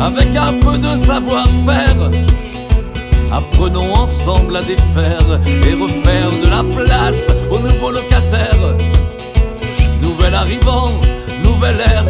avec 0.00 0.34
un 0.36 0.54
peu 0.54 0.78
de 0.78 1.04
savoir-faire. 1.04 2.10
Apprenons 3.30 3.92
ensemble 3.94 4.56
à 4.56 4.60
défaire 4.60 5.40
et 5.46 5.74
refaire 5.74 6.26
de 6.26 6.50
la 6.50 6.84
place 6.84 7.26
aux 7.50 7.58
nouveaux 7.58 7.90
locataires. 7.90 8.76
Nouvel 10.00 10.34
arrivant, 10.34 10.92
nouvelle 11.44 11.80
ère, 11.80 12.04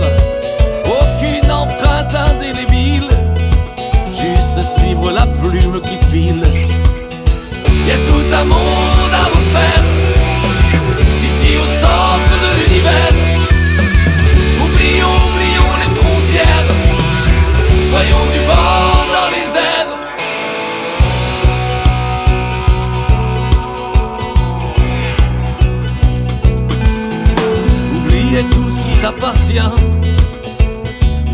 t'appartient, 29.22 29.60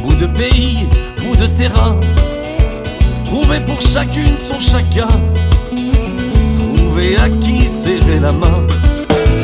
bout 0.02 0.14
de 0.16 0.26
pays, 0.26 0.86
bout 1.18 1.36
de 1.36 1.46
terrain. 1.46 1.96
Trouvez 3.24 3.60
pour 3.60 3.80
chacune 3.80 4.36
son 4.36 4.60
chacun. 4.60 5.08
Trouvez 6.54 7.16
à 7.16 7.28
qui 7.28 7.62
serrer 7.62 8.20
la 8.20 8.32
main. 8.32 8.66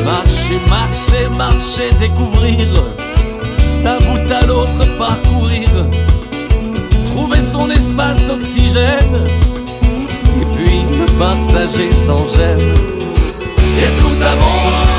Marcher, 0.03 0.59
marcher, 0.69 1.27
marcher, 1.37 1.89
découvrir. 1.99 2.67
D'un 3.83 3.97
bout 3.97 4.31
à 4.31 4.45
l'autre 4.45 4.97
parcourir. 4.97 5.69
Trouver 7.05 7.41
son 7.41 7.69
espace 7.69 8.29
oxygène. 8.29 9.25
Et 10.41 10.45
puis 10.55 10.81
le 10.99 11.05
partager 11.17 11.91
sans 11.91 12.27
gêne. 12.29 12.73
Et 13.79 14.01
tout 14.01 14.23
un 14.23 14.94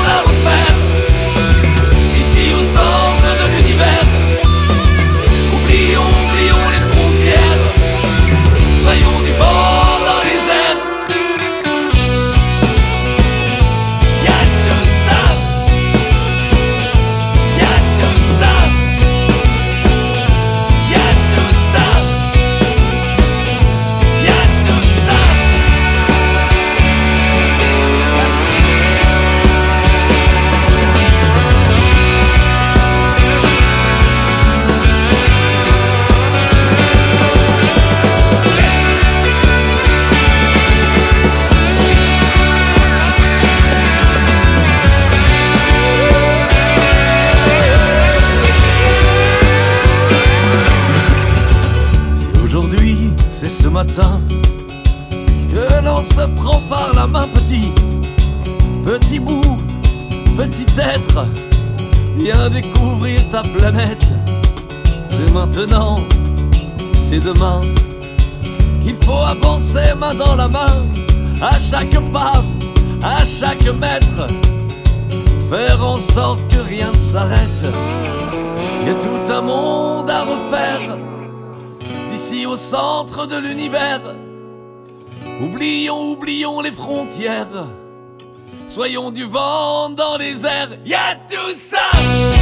que 55.49 55.83
l'on 55.83 56.03
se 56.03 56.25
prend 56.35 56.59
par 56.69 56.91
la 56.93 57.07
main 57.07 57.27
petit, 57.27 57.71
petit 58.85 59.19
bout, 59.19 59.57
petit 60.37 60.65
être, 60.79 61.25
viens 62.17 62.49
découvrir 62.49 63.27
ta 63.29 63.41
planète. 63.41 64.13
C'est 65.09 65.33
maintenant, 65.33 65.97
c'est 66.95 67.19
demain 67.19 67.61
qu'il 68.83 68.95
faut 68.95 69.23
avancer 69.23 69.93
main 69.99 70.13
dans 70.13 70.35
la 70.35 70.47
main, 70.47 70.85
à 71.41 71.57
chaque 71.57 71.97
pas, 72.11 72.43
à 73.03 73.23
chaque 73.25 73.65
mètre, 73.79 74.27
faire 75.49 75.83
en 75.83 75.97
sorte 75.97 76.41
que 76.49 76.59
rien 76.59 76.91
ne 76.91 76.97
s'arrête. 76.97 77.65
Il 78.81 78.87
y 78.87 78.91
a 78.91 78.93
tout 78.93 79.33
un 79.33 79.41
monde 79.41 80.09
à 80.09 80.23
refaire 80.23 80.97
d'ici 82.17 82.47
au 82.47 82.55
centre 82.55 83.27
de 83.27 83.37
l'univers. 83.37 84.01
Oublions, 85.39 86.13
oublions 86.13 86.61
les 86.61 86.71
frontières. 86.71 87.67
Soyons 88.65 89.11
du 89.11 89.23
vent 89.23 89.91
dans 89.91 90.17
les 90.17 90.43
airs. 90.43 90.79
Y 90.83 90.95
a 90.95 91.13
tout 91.29 91.53
ça. 91.55 92.36